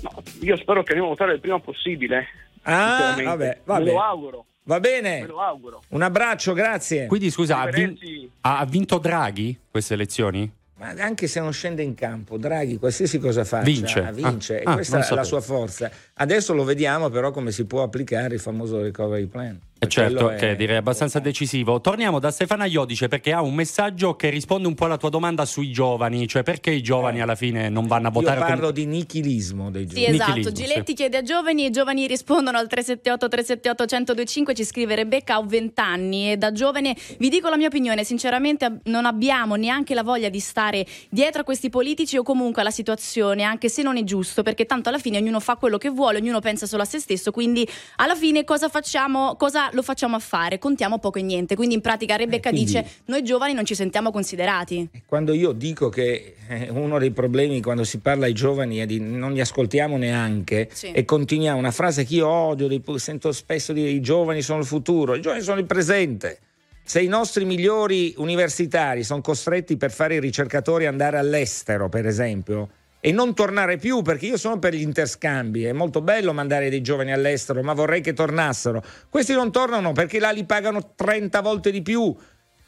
[0.00, 2.26] No, io spero che andiamo a votare il prima possibile.
[2.62, 3.24] Ah, sinceramente.
[3.24, 3.84] vabbè, Me vabbè.
[3.92, 5.82] lo auguro, Va me bene, lo auguro.
[5.88, 7.06] un abbraccio, grazie.
[7.06, 7.96] Quindi scusa, ha, vin-
[8.42, 10.50] ha- vinto Draghi queste elezioni?
[10.78, 14.12] Ma anche se non scende in campo, Draghi, qualsiasi cosa faccia, Vince.
[14.12, 14.58] vince.
[14.58, 15.90] Ah, e ah, questa è la sua forza.
[16.14, 19.58] Adesso lo vediamo però come si può applicare il famoso recovery plan.
[19.80, 21.80] Eh certo, è- che direi abbastanza decisivo.
[21.80, 25.44] Torniamo da Stefana Iodice perché ha un messaggio che risponde un po' alla tua domanda
[25.44, 27.22] sui giovani, cioè perché i giovani Eh.
[27.22, 30.14] alla fine non vanno a Io votare parlo con- di nichilismo dei Sì, giovani.
[30.14, 30.30] esatto.
[30.32, 30.94] Nichilismo, Giletti sì.
[30.94, 35.80] chiede a giovani, i giovani rispondono al 378 378 1025, ci scrive Rebecca, ho 20
[35.80, 40.28] anni e da giovane vi dico la mia opinione, sinceramente non abbiamo neanche la voglia
[40.28, 44.42] di stare dietro a questi politici o comunque alla situazione, anche se non è giusto,
[44.42, 47.30] perché tanto alla fine ognuno fa quello che vuole, ognuno pensa solo a se stesso,
[47.30, 47.64] quindi
[47.96, 50.58] alla fine cosa facciamo, cosa lo facciamo a fare?
[50.58, 51.54] Contiamo poco e niente.
[51.56, 54.88] Quindi in pratica Rebecca Eh, quindi- dice noi giovani non ci sentiamo considerati.
[55.06, 59.00] Quando io dico che eh, uno dei problemi quando si parla ai giovani è di
[59.00, 60.92] non li ascoltiamo neanche Sì.
[60.92, 65.14] e continuiamo, una frase che io odio, sento spesso dire i giovani sono il futuro,
[65.14, 66.38] i giovani sono il presente.
[66.82, 72.70] Se i nostri migliori universitari sono costretti per fare i ricercatori andare all'estero, per esempio,
[73.00, 76.80] e non tornare più, perché io sono per gli interscambi, è molto bello mandare dei
[76.80, 78.82] giovani all'estero, ma vorrei che tornassero.
[79.08, 82.16] Questi non tornano perché là li pagano 30 volte di più.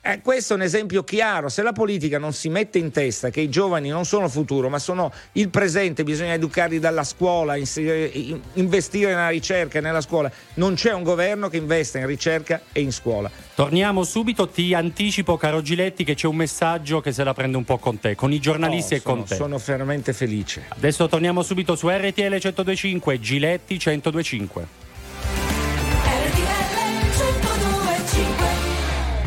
[0.03, 3.43] Eh, questo è un esempio chiaro, se la politica non si mette in testa che
[3.43, 9.11] i giovani non sono futuro ma sono il presente, bisogna educarli dalla scuola, in- investire
[9.11, 12.93] nella ricerca e nella scuola, non c'è un governo che investa in ricerca e in
[12.93, 13.31] scuola.
[13.55, 17.65] Torniamo subito, ti anticipo caro Giletti che c'è un messaggio che se la prende un
[17.65, 19.35] po' con te, con i giornalisti Oh, e con sono, te.
[19.35, 20.65] sono veramente felice.
[20.69, 24.89] Adesso torniamo subito su RTL 1025, Giletti 1025.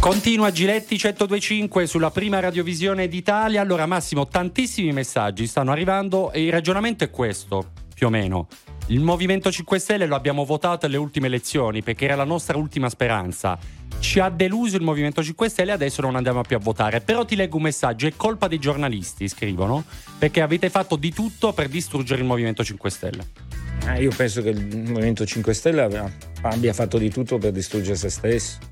[0.04, 3.62] Continua Giletti 1025 sulla prima radiovisione d'Italia.
[3.62, 8.50] Allora Massimo, tantissimi messaggi stanno arrivando e il ragionamento è questo, più o meno.
[8.88, 12.90] Il Movimento 5 Stelle lo abbiamo votato alle ultime elezioni perché era la nostra ultima
[12.90, 13.58] speranza.
[14.00, 17.00] Ci ha deluso il Movimento 5 Stelle e adesso non andiamo più a votare.
[17.00, 19.86] Però ti leggo un messaggio, è colpa dei giornalisti, scrivono,
[20.18, 23.28] perché avete fatto di tutto per distruggere il Movimento 5 Stelle.
[23.86, 26.12] Ah, io penso che il Movimento 5 Stelle
[26.42, 28.72] abbia fatto di tutto per distruggere se stesso.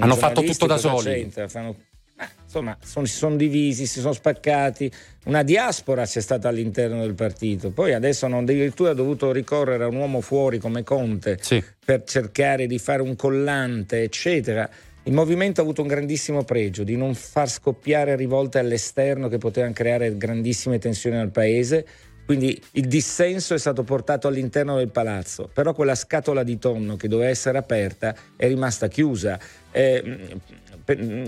[0.00, 1.30] Hanno fatto tutto da soli.
[1.48, 1.76] Fanno,
[2.18, 4.90] eh, insomma, sono, si sono divisi, si sono spaccati.
[5.24, 7.70] Una diaspora c'è stata all'interno del partito.
[7.70, 11.62] Poi adesso hanno addirittura dovuto ricorrere a un uomo fuori come Conte sì.
[11.84, 14.68] per cercare di fare un collante, eccetera.
[15.06, 19.74] Il movimento ha avuto un grandissimo pregio di non far scoppiare rivolte all'esterno che potevano
[19.74, 21.86] creare grandissime tensioni al paese
[22.24, 27.08] quindi il dissenso è stato portato all'interno del palazzo, però quella scatola di tonno che
[27.08, 29.38] doveva essere aperta è rimasta chiusa.
[29.70, 30.38] Eh,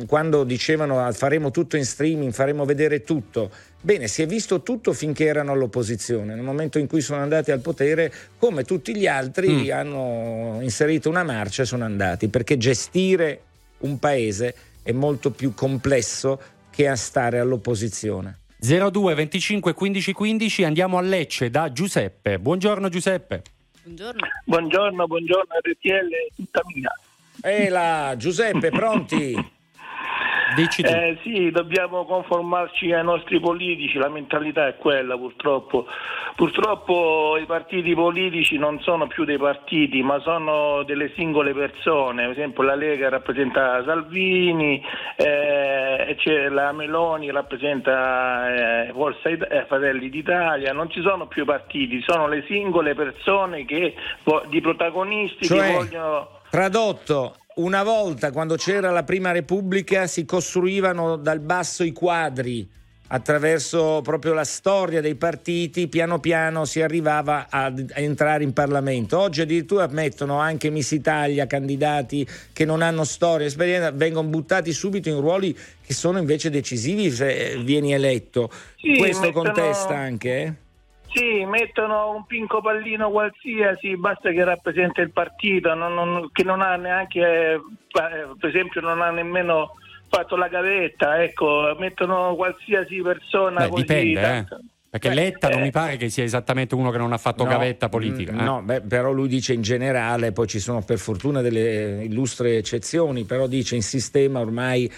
[0.06, 4.92] quando dicevano ah, faremo tutto in streaming, faremo vedere tutto, bene, si è visto tutto
[4.92, 6.34] finché erano all'opposizione.
[6.34, 9.70] Nel momento in cui sono andati al potere, come tutti gli altri, mm.
[9.70, 13.40] hanno inserito una marcia e sono andati, perché gestire
[13.78, 18.38] un paese è molto più complesso che a stare all'opposizione.
[18.58, 22.38] 02 25 15 15 andiamo a Lecce da Giuseppe.
[22.38, 23.42] Buongiorno Giuseppe.
[23.82, 24.26] Buongiorno.
[24.44, 26.90] Buongiorno, buongiorno RTL, tutta mia.
[27.42, 29.34] Ehi là, Giuseppe, pronti?
[30.92, 35.86] Eh, sì, dobbiamo conformarci ai nostri politici, la mentalità è quella purtroppo.
[36.36, 42.22] Purtroppo i partiti politici non sono più dei partiti, ma sono delle singole persone.
[42.22, 44.82] Per esempio la Lega rappresenta Salvini,
[45.16, 46.16] eh,
[46.50, 52.28] la Meloni rappresenta eh, Forza It- eh, Fratelli d'Italia, non ci sono più partiti, sono
[52.28, 53.94] le singole persone che
[54.48, 56.28] di protagonisti cioè, che vogliono...
[56.50, 62.68] Tradotto, una volta quando c'era la prima repubblica si costruivano dal basso i quadri.
[63.08, 69.18] Attraverso proprio la storia dei partiti piano piano si arrivava a, entrare in Parlamento.
[69.18, 75.08] Oggi addirittura mettono anche Miss Italia candidati che non hanno storia esperienza vengono buttati subito
[75.08, 78.50] in ruoli che sono invece decisivi se vieni eletto.
[78.76, 79.52] Sì, questo mettono...
[79.52, 80.54] contesta anche eh?
[81.16, 86.60] Sì, mettono un pinco pallino qualsiasi, basta che rappresenta il partito, non, non, che non
[86.60, 87.20] ha neanche,
[87.54, 89.76] eh, per esempio non ha nemmeno
[90.08, 93.82] fatto la gavetta, ecco, mettono qualsiasi persona beh, così.
[93.82, 94.44] Dipende, eh.
[94.90, 97.88] Perché Letta non mi pare che sia esattamente uno che non ha fatto no, gavetta
[97.88, 98.32] politica.
[98.32, 98.42] Mm, eh?
[98.42, 103.24] No, beh, però lui dice in generale, poi ci sono per fortuna delle illustre eccezioni,
[103.24, 104.90] però dice in sistema ormai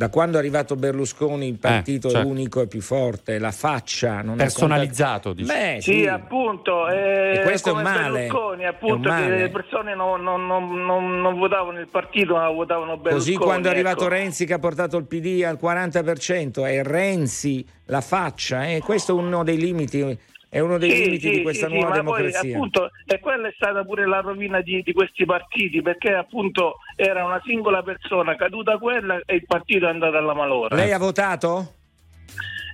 [0.00, 2.26] da quando è arrivato Berlusconi il partito eh, certo.
[2.26, 5.32] è unico e più forte, la faccia non personalizzato.
[5.32, 6.88] È Beh, sì, sì, appunto.
[6.88, 8.20] Eh, e questo è male.
[8.20, 13.36] Berlusconi, appunto, che le persone non, non, non, non, votavano il partito, ma votavano Berlusconi.
[13.36, 14.14] Così quando è arrivato ecco.
[14.14, 18.80] Renzi che ha portato il PD al 40%, è Renzi la faccia, eh?
[18.80, 20.18] questo è uno dei limiti
[20.50, 22.40] è uno dei sì, limiti sì, di questa sì, nuova democrazia.
[22.40, 26.78] Poi, appunto, e quella è stata pure la rovina di, di, questi partiti, perché appunto
[26.96, 30.74] era una singola persona caduta quella e il partito è andato alla malora.
[30.74, 31.74] Lei ha votato?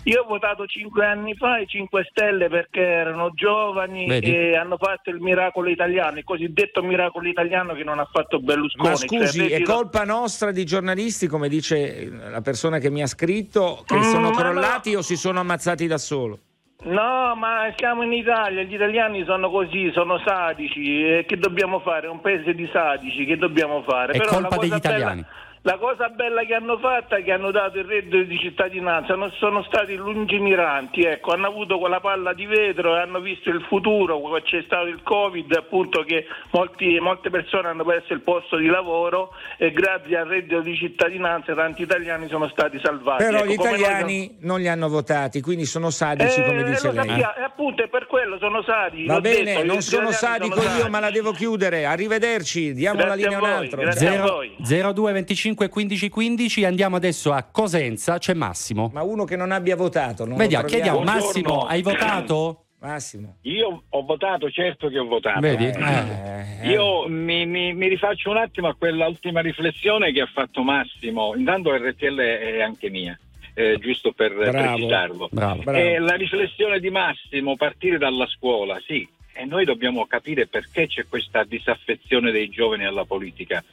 [0.04, 4.34] Io ho votato cinque anni fa i 5 Stelle perché erano giovani Vedi?
[4.34, 8.88] e hanno fatto il miracolo italiano, il cosiddetto miracolo italiano che non ha fatto Berlusconi.
[8.88, 13.06] Ma scusi, cioè, è colpa nostra di giornalisti, come dice la persona che mi ha
[13.06, 14.98] scritto, che Mm, sono crollati no.
[14.98, 16.38] o si sono ammazzati da solo?
[16.86, 22.06] No, ma siamo in Italia, gli italiani sono così, sono sadici, che dobbiamo fare?
[22.06, 24.12] È un paese di sadici, che dobbiamo fare?
[24.12, 25.24] È Però colpa la cosa degli bella- italiani.
[25.66, 29.32] La cosa bella che hanno fatto è che hanno dato il reddito di cittadinanza, non
[29.32, 34.20] sono stati lungimiranti, ecco, hanno avuto quella palla di vetro e hanno visto il futuro,
[34.44, 39.32] c'è stato il Covid, appunto che molti- molte persone hanno perso il posto di lavoro
[39.58, 43.24] e grazie al reddito di cittadinanza tanti italiani sono stati salvati.
[43.24, 46.64] Però Ecco, gli come noi italiani non li hanno votati, quindi sono sadici, come eh,
[46.64, 47.08] dice lo lei.
[47.08, 49.06] sappiamo, e appunto è per quello sono sadici.
[49.06, 51.12] Va bene, detto, non sono italiani sadico sono io, ma la sadici.
[51.22, 51.84] devo chiudere.
[51.86, 53.80] Arrivederci, diamo Grazie la linea a a un voi, altro.
[53.80, 54.54] grazie a Zero- voi.
[54.94, 55.12] 02
[55.56, 58.90] 25 15 15 andiamo adesso a Cosenza, c'è Massimo.
[58.92, 62.64] Ma uno che non abbia votato, non Vediamo, chiediamo, Massimo, hai votato?
[62.80, 63.38] Massimo.
[63.42, 65.40] Io ho votato, certo che ho votato.
[65.40, 65.64] Vedi?
[65.64, 66.68] Eh, Eh.
[66.68, 66.70] eh.
[66.70, 71.34] Io mi, mi- mi rifaccio un attimo a quella ultima riflessione che ha fatto Massimo.
[71.34, 73.18] Intanto RTL è anche mia,
[73.54, 74.74] eh, giusto per Bravo.
[74.76, 75.28] precisarlo.
[75.32, 75.62] Bravo.
[75.62, 75.78] Bravo.
[75.78, 81.06] Eh, la riflessione di Massimo, partire dalla scuola, sì, e noi dobbiamo capire perché c'è
[81.08, 83.64] questa disaffezione dei giovani alla politica.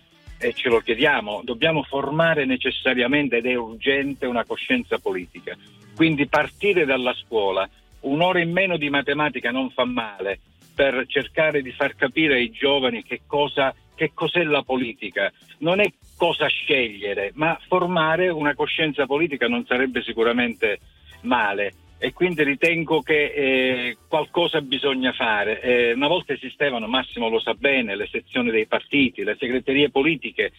[0.43, 5.55] E ce lo chiediamo, dobbiamo formare necessariamente ed è urgente una coscienza politica.
[5.95, 7.65] Quindi partire dalla scuola,
[8.01, 10.39] un'ora in meno di matematica non fa male
[10.75, 15.31] per cercare di far capire ai giovani che cosa che cos'è la politica.
[15.59, 20.79] Non è cosa scegliere, ma formare una coscienza politica non sarebbe sicuramente
[21.21, 21.73] male
[22.03, 25.61] e quindi ritengo che eh, qualcosa bisogna fare.
[25.61, 30.51] Eh, una volta esistevano, Massimo lo sa bene, le sezioni dei partiti, le segreterie politiche,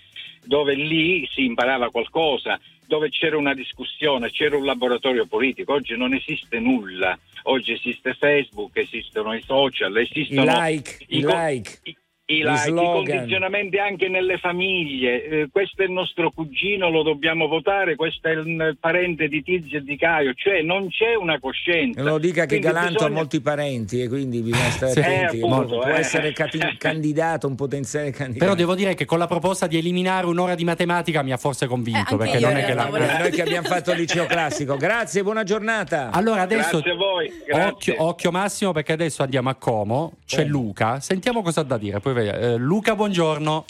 [0.43, 5.75] dove lì si imparava qualcosa, dove c'era una discussione, c'era un laboratorio politico.
[5.75, 7.19] Oggi non esiste nulla.
[7.43, 11.79] Oggi esiste Facebook, esistono i social, esistono like, i like.
[11.83, 15.25] I, i, like, i condizionamenti anche nelle famiglie.
[15.25, 19.79] Eh, questo è il nostro cugino, lo dobbiamo votare, questo è il parente di Tizio
[19.79, 22.01] e di Caio, cioè non c'è una coscienza.
[22.01, 23.11] Non lo dica che Quindi Galanto bisogna...
[23.11, 25.39] ha molti parenti e quindi bisogna stare Sì, attenti.
[25.39, 25.99] eh, appunto, può eh.
[25.99, 28.45] essere cati- candidato, un potenziale candidato.
[28.45, 31.67] Però devo dire che con la proposta di eliminare un'ora di matematica mi ha forse
[31.67, 32.15] convinto.
[32.15, 33.19] Eh, perché non è che realtà la...
[33.19, 34.79] Eh, noi che abbiamo fatto il liceo classico.
[34.79, 36.09] Grazie, buona giornata.
[36.11, 37.31] Allora adesso Grazie a voi.
[37.47, 37.69] grazie.
[37.71, 40.45] occhio, occhio Massimo perché adesso andiamo a Como, c'è?
[40.45, 42.01] Luca, sentiamo cosa ha da dire.
[42.01, 42.13] Poi.
[42.17, 43.65] Eh, Luca, buongiorno.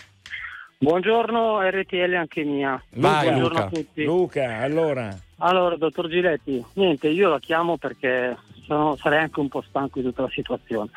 [0.79, 2.81] Buongiorno RTL anche mia.
[2.97, 3.65] Vai, Buongiorno Luca.
[3.65, 4.05] a tutti.
[4.05, 5.17] Luca, allora.
[5.39, 10.07] Allora, dottor Giletti, niente, io la chiamo perché sono- sarei anche un po' stanco di
[10.07, 10.91] tutta la situazione,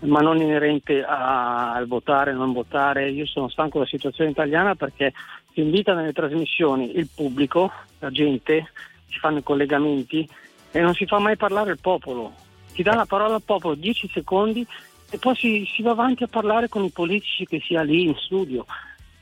[0.00, 3.08] ma non inerente a- al votare, non votare.
[3.10, 5.12] Io sono stanco della situazione italiana perché
[5.52, 8.72] si invita nelle trasmissioni il pubblico, la gente,
[9.08, 10.28] si fanno i collegamenti
[10.72, 12.32] e non si fa mai parlare il popolo.
[12.72, 14.66] Si dà la parola al popolo 10 secondi
[15.10, 18.14] e poi si, si va avanti a parlare con i politici che sia lì in
[18.16, 18.64] studio.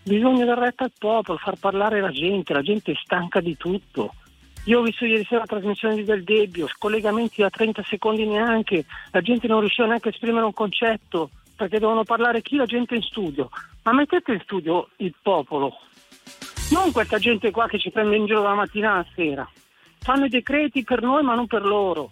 [0.03, 4.14] Bisogna dar retta al popolo, far parlare la gente, la gente è stanca di tutto.
[4.64, 8.85] Io ho visto ieri sera la trasmissione di Del Debbio, scollegamenti da 30 secondi neanche,
[9.11, 12.94] la gente non riusciva neanche a esprimere un concetto perché devono parlare chi la gente
[12.94, 13.48] in studio.
[13.83, 15.74] Ma mettete in studio il popolo,
[16.70, 19.51] non questa gente qua che ci prende in giro dalla mattina alla sera.
[20.01, 22.11] Fanno i decreti per noi ma non per loro.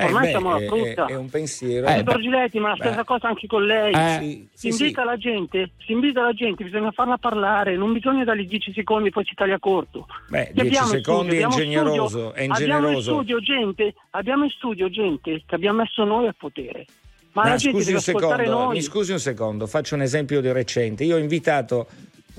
[0.00, 1.06] Eh, Ormai beh, siamo alla è, frutta.
[1.06, 1.86] è un pensiero.
[1.86, 2.84] Eh, Dottor Giletti, ma la beh.
[2.86, 3.92] stessa cosa anche con lei.
[3.92, 5.06] Eh, sì, Si sì, invita sì.
[5.08, 9.24] la gente, si invita la gente, bisogna farla parlare, non bisogna dargli 10 secondi poi
[9.24, 10.06] si taglia corto.
[10.28, 12.08] Beh, Che 10 abbiamo in secondi studio, è ingeneroso.
[12.08, 13.10] studio- È Abbiamo in ingeneroso.
[13.12, 16.86] studio gente, abbiamo in studio gente che abbiamo messo noi al potere.
[17.32, 18.74] Ma No, la gente scusi deve un secondo, noi.
[18.74, 21.04] mi scusi un secondo, faccio un esempio di recente.
[21.04, 21.86] Io ho invitato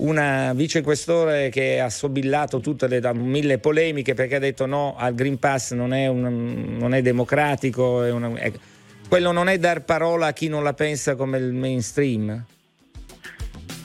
[0.01, 5.13] una vicequestore che ha sobillato tutte le da mille polemiche perché ha detto no al
[5.13, 8.51] Green Pass non è, un- non è democratico, è una- è-
[9.07, 12.43] quello non è dar parola a chi non la pensa come il mainstream.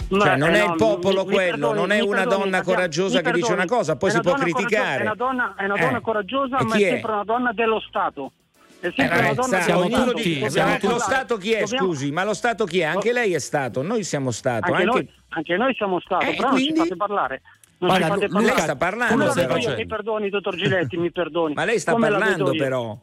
[0.09, 2.17] Ma, Cioè, non eh, è il popolo mi- mi quello, perdoni, non è mi una
[2.19, 4.99] perdoni, donna coraggiosa mi che dice una cosa, poi È si una può coraggiosa, criticare.
[4.99, 5.81] È una donna, è una Eh.
[5.81, 6.89] donna coraggiosa, E ma è è?
[6.91, 8.33] sempre una donna dello Stato.
[8.79, 10.11] È Eh, sempre una eh, donna sa- siamo ognuno Stato.
[10.13, 10.99] tutti, dice- siamo lo.
[10.99, 12.11] Stato chi è, scusi?
[12.13, 12.85] Ma lo Stato chi è?
[12.85, 14.73] Anche lei è Stato, noi siamo Stato.
[14.73, 16.73] Anche, anche- anche noi siamo Stato, Eh, però quindi?
[16.73, 17.43] non ci fate parlare.
[17.79, 18.47] Non Guarda, fate parlare.
[18.55, 19.75] Lei sta parlando, vedo io?
[19.77, 21.55] Mi perdoni, dottor Giletti, mi perdoni.
[21.55, 22.99] Ma lei sta Come la parlando però.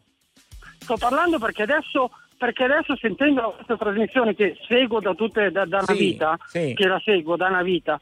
[0.79, 5.77] Sto parlando perché adesso, perché adesso sentendo questa trasmissione che seguo da, tutte, da, da
[5.77, 6.73] una Sì, vita, sì.
[6.73, 7.99] che la seguo da una vita,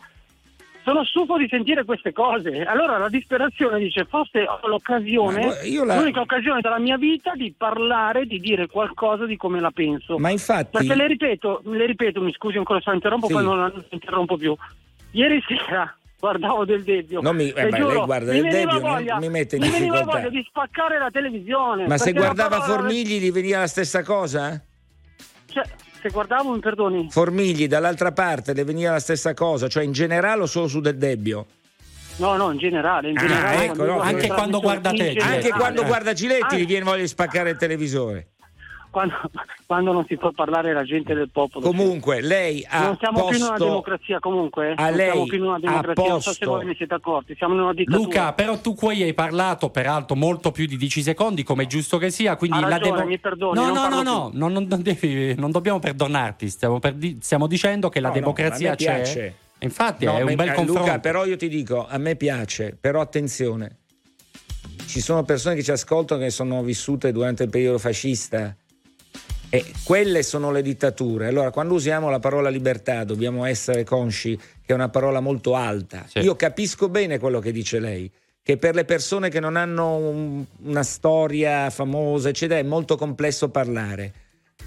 [0.83, 2.63] sono stufo di sentire queste cose.
[2.63, 5.53] Allora la disperazione dice, forse ho l'occasione,
[5.85, 10.17] la- l'unica occasione della mia vita di parlare, di dire qualcosa di come la penso.
[10.17, 13.33] Ma infatti Perché le ripeto, le ripeto, mi scusi ancora se la interrompo, Sì.
[13.33, 14.55] poi non la interrompo più.
[15.11, 17.19] Ieri sera guardavo del Debbio.
[17.21, 19.61] Non mi- eh, beh, giuro, lei guarda mi Del veniva Debbio, voglia- mi mette in
[19.63, 20.19] mi veniva difficoltà.
[20.19, 21.87] voglia di spaccare la televisione.
[21.87, 24.63] Ma se guardava Formigli gli veniva la stessa cosa?
[25.47, 25.63] Cioè,
[26.01, 27.07] se guardavo, mi perdoni.
[27.09, 30.97] Formigli dall'altra parte le veniva la stessa cosa, cioè in generale o solo su Del
[30.97, 31.45] Debbio?
[32.17, 33.09] No, no, in generale.
[33.09, 36.57] In Ah, generale ecco, quando no, anche quando guarda te, Anche quando guarda Giletti Ah,
[36.57, 38.27] gli viene voglia di spaccare il televisore.
[38.91, 39.15] Quando,
[39.65, 41.65] quando non si può parlare la gente del popolo.
[41.65, 44.73] Comunque lei ha non siamo più in una posto democrazia comunque.
[44.75, 46.03] a non lei siamo più in una democrazia.
[46.07, 47.35] Non so se posto- voi vi siete accorti.
[47.35, 47.97] Siamo in una dittatura.
[48.03, 51.97] Luca, però tu qui hai parlato peraltro molto più di 10 secondi, come è giusto
[51.97, 54.51] che sia, quindi Ha la ragione, demo- mi perdoni, No, non no, no, no, non,
[54.51, 58.19] non- non devi- non dobbiamo perdonarti, stiamo, per di- stiamo dicendo che la No, no,
[58.19, 58.95] democrazia me c'è.
[58.95, 59.35] piace.
[59.59, 60.81] Infatti No, è un bel eh, confronto.
[60.85, 63.77] Luca, però io ti dico, a me piace, però attenzione.
[64.87, 68.53] Ci sono persone che ci ascoltano che sono vissute durante il periodo fascista
[69.53, 71.27] e quelle sono le dittature.
[71.27, 76.05] Allora, quando usiamo la parola libertà, dobbiamo essere consci che è una parola molto alta.
[76.07, 76.19] Sì.
[76.19, 78.09] Io capisco bene quello che dice lei,
[78.41, 83.49] che per le persone che non hanno un- una storia famosa, eccetera, è molto complesso
[83.49, 84.13] parlare.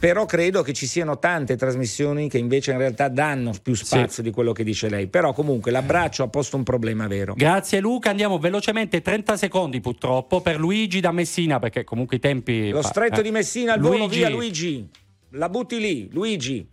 [0.04, 4.30] Però credo che ci siano tante trasmissioni che invece in realtà danno più spazio di
[4.30, 5.06] quello che dice lei.
[5.06, 7.32] Però comunque l'abbraccio ha posto un problema vero.
[7.34, 12.68] Grazie Luca, andiamo velocemente 30 secondi purtroppo per Luigi da Messina perché comunque i tempi
[12.68, 13.22] Lo stretto eh.
[13.22, 14.18] di Messina, Luigi.
[14.18, 14.90] via Luigi.
[15.31, 16.68] La butti lì, Luigi.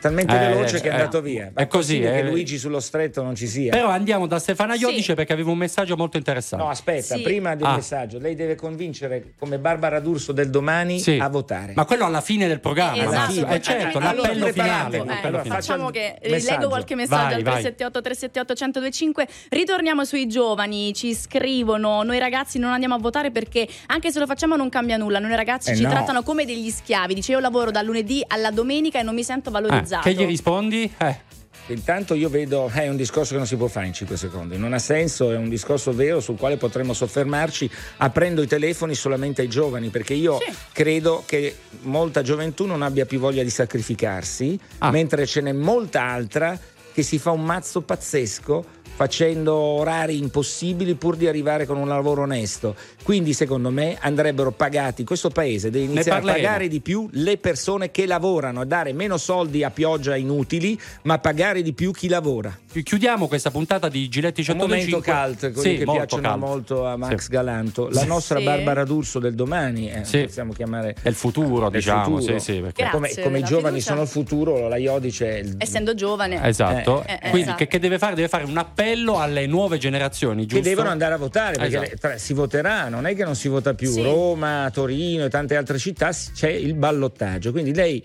[0.00, 1.50] Eh, talmente Eh, veloce che è eh, andato via.
[1.54, 2.22] Ma è così, possibile eh.
[2.22, 3.70] che Luigi sullo stretto non ci sia.
[3.70, 4.80] Però andiamo da Stefana Sì.
[4.82, 6.64] Iodice perché aveva un messaggio molto interessante.
[6.64, 7.22] No, aspetta, Sì.
[7.22, 7.74] prima del Ah.
[7.76, 11.18] messaggio, lei deve convincere come Barbara D'Urso del domani Sì.
[11.20, 11.74] a votare.
[11.76, 12.96] Ma quello alla fine del programma.
[13.02, 13.48] Esatto, Massimo.
[13.52, 14.96] Eh, certo, allora, l'appello finale.
[14.96, 16.50] Eh, Allora, faccia facciamo il che messaggio.
[16.58, 17.52] leggo qualche messaggio Vai, al vai.
[17.62, 23.66] 378 378 1025 ritorniamo sui giovani ci scrivono noi ragazzi non andiamo a votare perché
[23.86, 25.90] anche se lo facciamo non cambia nulla noi ragazzi Eh, ci no.
[25.90, 29.50] trattano come degli schiavi dice io lavoro dal lunedì alla domenica e non mi sento
[29.50, 29.52] Eh,
[29.90, 30.92] valorizzato che gli rispondi?
[30.98, 31.28] Eh,
[31.66, 34.72] Intanto io vedo, è un discorso che non si può fare in 5 secondi, non
[34.72, 39.48] ha senso, è un discorso vero sul quale potremmo soffermarci aprendo i telefoni solamente ai
[39.48, 40.52] giovani, perché io Sì.
[40.72, 44.90] credo che molta gioventù non abbia più voglia di sacrificarsi, Ah.
[44.90, 46.58] mentre ce n'è molta altra
[46.92, 48.64] che si fa un mazzo pazzesco
[49.10, 52.74] facendo orari impossibili pur di arrivare con un lavoro onesto.
[53.02, 57.90] Quindi secondo me andrebbero pagati, questo paese deve iniziare a pagare di più le persone
[57.90, 62.54] che lavorano, a dare meno soldi a pioggia inutili, ma pagare di più chi lavora.
[62.70, 65.12] chiudiamo questa puntata di Giletti Un momento 105.
[65.12, 66.44] cult, quelli Sì, che molto piacciono cult.
[66.44, 67.30] molto a Max Sì.
[67.30, 67.88] Galanto.
[67.90, 68.44] La nostra Sì.
[68.44, 70.24] Barbara D'Urso del domani, eh, Sì.
[70.24, 72.18] possiamo chiamare È il futuro, Del diciamo.
[72.18, 72.38] futuro.
[72.38, 73.90] Sì, sì, perché- Grazie come, come giovani fiducia.
[73.92, 77.02] sono il futuro, la Iodice è il essendo giovane Esatto.
[77.06, 77.56] Eh, eh, Quindi esatto.
[77.56, 78.14] Che, che deve fare?
[78.14, 78.88] Deve fare un appello
[79.18, 80.68] alle nuove generazioni, che giusto?
[80.68, 82.18] devono andare a votare perché Esatto.
[82.18, 83.90] si voterà, non è che non si vota più.
[83.90, 84.02] Sì.
[84.02, 87.50] Roma, Torino e tante altre città c'è il ballottaggio.
[87.52, 88.02] Quindi lei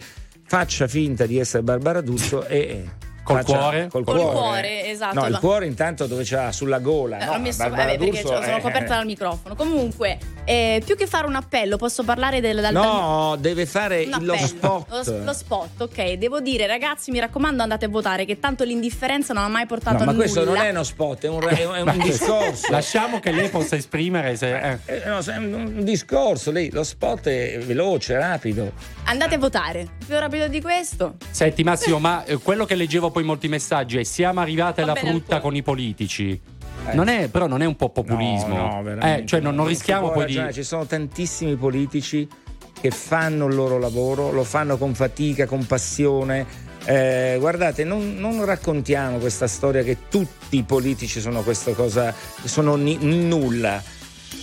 [0.48, 2.84] faccia finta di essere Barbara D'Urso e
[3.26, 3.88] Col faccia- cuore?
[3.90, 4.32] Col, Col cuore.
[4.38, 5.20] cuore, esatto.
[5.20, 7.18] No, il Ma- cuore intanto dove c'ha sulla gola.
[7.20, 7.40] Eh, no?
[7.40, 9.56] messo Barbara eh, perché D'Urso sono è- coperta dal microfono.
[9.56, 14.38] Comunque, eh, più che fare un appello, posso parlare del, dal, No, deve fare lo
[14.38, 15.08] spot.
[15.08, 16.14] Lo, lo spot, ok.
[16.14, 19.98] Devo dire, ragazzi, mi raccomando, andate a votare, che tanto l'indifferenza non ha mai portato
[19.98, 20.24] No, a ma nulla.
[20.24, 22.72] questo non è uno spot, è un, è un- è un Ma- discorso.
[22.72, 24.56] Lasciamo che lei possa esprimere se...
[24.56, 24.78] eh.
[24.86, 28.72] Eh, no, è un discorso lì, lo spot è veloce, rapido.
[29.06, 29.88] Andate a votare.
[30.06, 31.16] Più rapido di questo.
[31.32, 34.92] Senti Massimo, ma eh, quello che leggevo poi in molti messaggi è siamo arrivati Va
[34.92, 36.38] alla frutta con i politici.
[36.92, 38.58] Non è, però non è un po' populismo.
[38.58, 40.22] No, no, Eh, cioè non, non no, rischiamo poi di...
[40.24, 40.52] ragionare.
[40.52, 42.28] Ci sono tantissimi politici
[42.80, 46.46] che fanno il loro lavoro, lo fanno con fatica, con passione.
[46.84, 52.14] Eh, guardate, non, non raccontiamo questa storia che tutti i politici sono questa cosa,
[52.44, 53.82] sono ni- nulla.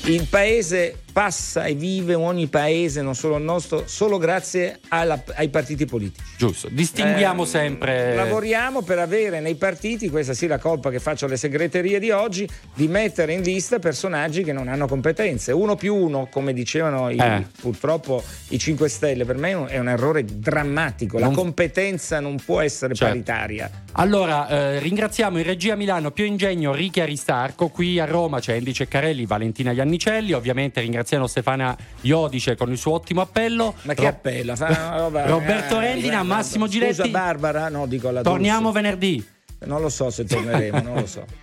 [0.05, 5.49] Il paese passa e vive ogni paese, non solo il nostro, solo grazie alla- ai
[5.51, 6.25] partiti politici.
[6.39, 8.15] Giusto, distinguiamo Eh, sempre...
[8.15, 12.49] Lavoriamo per avere nei partiti, questa sì la colpa che faccio alle segreterie di oggi,
[12.75, 15.53] di mettere in lista personaggi che non hanno competenze.
[15.53, 17.47] Uno più uno, come dicevano i- Eh.
[17.61, 21.19] purtroppo i 5 Stelle, per me è un- errore drammatico.
[21.19, 23.13] La Non- competenza non può essere Certo.
[23.13, 23.71] paritaria.
[23.93, 28.73] Allora, eh, ringraziamo in regia Milano Pio Ingegno, Ricky Aristarco, qui a Roma c'è Andy
[28.73, 33.75] Ceccarelli, Valentina Iannicelli, ovviamente ringraziamo Stefana Iodice con il suo ottimo appello.
[33.83, 34.55] Ma che Ro- appello?
[35.27, 37.11] Roberto eh, Rendina, guarda, Massimo Scusa Giletti.
[37.11, 38.73] Barbara, no, dico alla Torniamo D'Urso.
[38.83, 39.27] venerdì.
[39.65, 41.25] Non lo so se torneremo, non lo so.